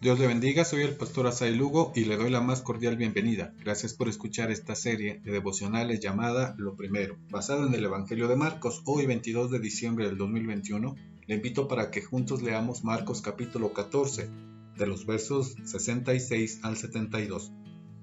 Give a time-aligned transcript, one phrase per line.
[0.00, 3.52] Dios le bendiga, soy el pastor Asai Lugo y le doy la más cordial bienvenida.
[3.58, 8.36] Gracias por escuchar esta serie de devocionales llamada Lo Primero, basada en el Evangelio de
[8.36, 10.94] Marcos, hoy 22 de diciembre del 2021.
[11.26, 14.30] Le invito para que juntos leamos Marcos capítulo 14,
[14.76, 17.50] de los versos 66 al 72.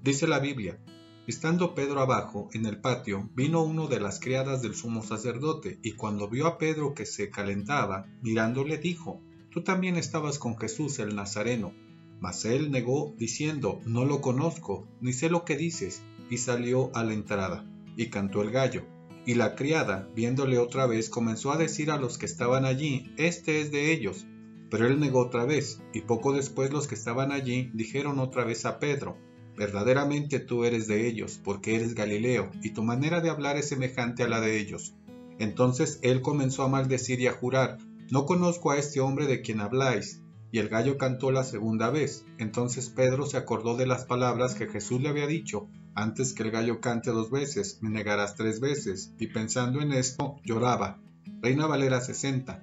[0.02, 0.78] Dice la Biblia,
[1.26, 5.92] Estando Pedro abajo, en el patio, vino uno de las criadas del sumo sacerdote, y
[5.92, 11.16] cuando vio a Pedro que se calentaba, mirándole dijo, Tú también estabas con Jesús el
[11.16, 11.72] Nazareno.
[12.20, 17.04] Mas él negó, diciendo, No lo conozco, ni sé lo que dices, y salió a
[17.04, 18.82] la entrada, y cantó el gallo.
[19.26, 23.60] Y la criada, viéndole otra vez, comenzó a decir a los que estaban allí, Este
[23.60, 24.26] es de ellos.
[24.70, 28.64] Pero él negó otra vez, y poco después los que estaban allí dijeron otra vez
[28.64, 29.16] a Pedro,
[29.56, 34.22] Verdaderamente tú eres de ellos, porque eres Galileo, y tu manera de hablar es semejante
[34.22, 34.94] a la de ellos.
[35.38, 37.78] Entonces él comenzó a maldecir y a jurar,
[38.10, 40.22] No conozco a este hombre de quien habláis.
[40.52, 42.24] Y el gallo cantó la segunda vez.
[42.38, 46.50] Entonces Pedro se acordó de las palabras que Jesús le había dicho, antes que el
[46.50, 51.00] gallo cante dos veces, me negarás tres veces, y pensando en esto, lloraba.
[51.40, 52.62] Reina Valera 60.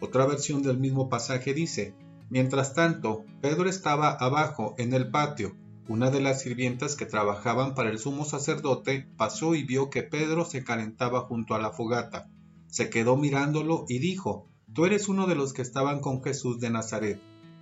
[0.00, 1.94] Otra versión del mismo pasaje dice,
[2.30, 5.54] Mientras tanto, Pedro estaba abajo en el patio,
[5.86, 10.46] una de las sirvientas que trabajaban para el sumo sacerdote pasó y vio que Pedro
[10.46, 12.30] se calentaba junto a la fogata.
[12.66, 16.68] Se quedó mirándolo y dijo, Tú eres uno de los que estaban con Jesús de
[16.68, 17.20] Nazaret.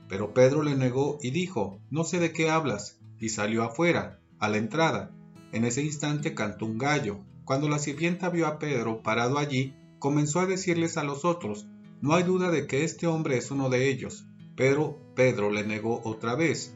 [0.09, 4.49] Pero Pedro le negó y dijo, No sé de qué hablas, y salió afuera, a
[4.49, 5.11] la entrada.
[5.53, 7.21] En ese instante cantó un gallo.
[7.45, 11.67] Cuando la sirvienta vio a Pedro parado allí, comenzó a decirles a los otros,
[12.01, 14.25] No hay duda de que este hombre es uno de ellos.
[14.57, 16.75] Pero Pedro le negó otra vez.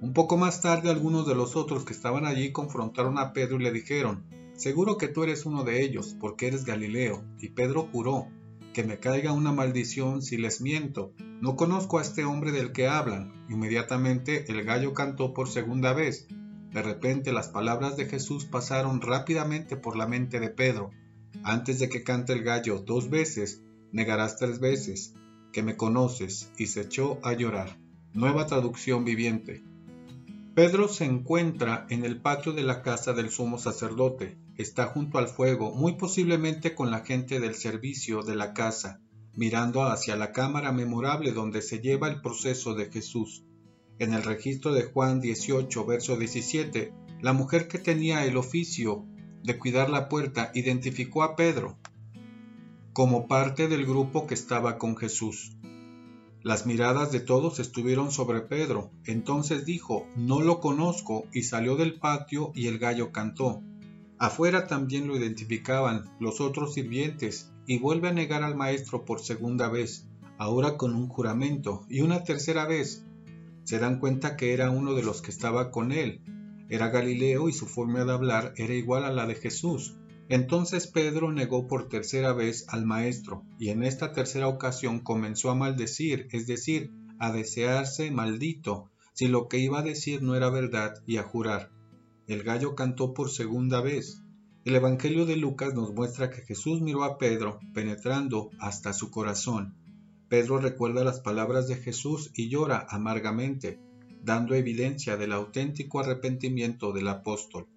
[0.00, 3.64] Un poco más tarde algunos de los otros que estaban allí confrontaron a Pedro y
[3.64, 4.24] le dijeron,
[4.54, 7.22] Seguro que tú eres uno de ellos, porque eres Galileo.
[7.38, 8.28] Y Pedro juró,
[8.74, 11.14] Que me caiga una maldición si les miento.
[11.40, 13.46] No conozco a este hombre del que hablan.
[13.48, 16.26] Inmediatamente el gallo cantó por segunda vez.
[16.72, 20.90] De repente las palabras de Jesús pasaron rápidamente por la mente de Pedro.
[21.44, 23.62] Antes de que cante el gallo dos veces,
[23.92, 25.14] negarás tres veces,
[25.52, 27.78] que me conoces, y se echó a llorar.
[28.12, 29.62] Nueva traducción viviente.
[30.54, 34.38] Pedro se encuentra en el patio de la casa del sumo sacerdote.
[34.56, 39.00] Está junto al fuego, muy posiblemente con la gente del servicio de la casa,
[39.34, 43.42] mirando hacia la cámara memorable donde se lleva el proceso de Jesús.
[43.98, 49.04] En el registro de Juan 18, verso 17, la mujer que tenía el oficio
[49.42, 51.76] de cuidar la puerta identificó a Pedro
[52.92, 55.56] como parte del grupo que estaba con Jesús.
[56.44, 58.90] Las miradas de todos estuvieron sobre Pedro.
[59.06, 63.62] Entonces dijo, No lo conozco, y salió del patio y el gallo cantó.
[64.18, 69.70] Afuera también lo identificaban los otros sirvientes, y vuelve a negar al maestro por segunda
[69.70, 70.06] vez,
[70.36, 73.06] ahora con un juramento, y una tercera vez.
[73.62, 76.20] Se dan cuenta que era uno de los que estaba con él.
[76.68, 79.96] Era Galileo y su forma de hablar era igual a la de Jesús.
[80.28, 85.54] Entonces Pedro negó por tercera vez al Maestro, y en esta tercera ocasión comenzó a
[85.54, 90.94] maldecir, es decir, a desearse maldito, si lo que iba a decir no era verdad,
[91.06, 91.70] y a jurar.
[92.26, 94.22] El gallo cantó por segunda vez.
[94.64, 99.76] El Evangelio de Lucas nos muestra que Jesús miró a Pedro, penetrando hasta su corazón.
[100.30, 103.78] Pedro recuerda las palabras de Jesús y llora amargamente,
[104.22, 107.68] dando evidencia del auténtico arrepentimiento del apóstol.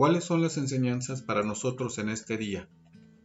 [0.00, 2.70] ¿Cuáles son las enseñanzas para nosotros en este día?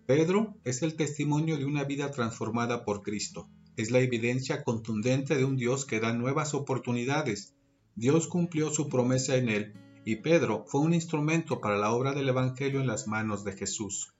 [0.07, 3.47] Pedro es el testimonio de una vida transformada por Cristo.
[3.77, 7.55] Es la evidencia contundente de un Dios que da nuevas oportunidades.
[7.95, 12.27] Dios cumplió su promesa en él y Pedro fue un instrumento para la obra del
[12.27, 14.13] Evangelio en las manos de Jesús,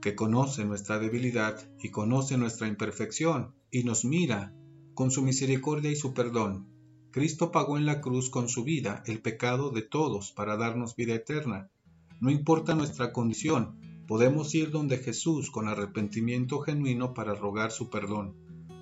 [0.00, 4.52] que conoce nuestra debilidad y conoce nuestra imperfección y nos mira
[4.94, 6.71] con su misericordia y su perdón
[7.12, 11.12] Cristo pagó en la cruz con su vida el pecado de todos para darnos vida
[11.12, 11.68] eterna.
[12.20, 13.76] No importa nuestra condición,
[14.08, 18.34] podemos ir donde Jesús con arrepentimiento genuino para rogar su perdón.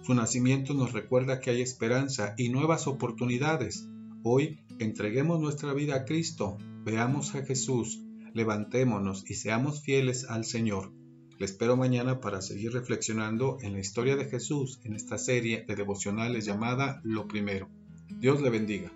[0.03, 3.89] Su nacimiento nos recuerda que hay esperanza y nuevas oportunidades.
[4.23, 8.01] Hoy entreguemos nuestra vida a Cristo, veamos a Jesús,
[8.33, 10.93] levantémonos y seamos fieles al Señor.
[11.37, 15.75] Le espero mañana para seguir reflexionando en la historia de Jesús en esta serie de
[15.75, 17.69] devocionales llamada Lo Primero.
[18.19, 18.91] Dios le bendiga.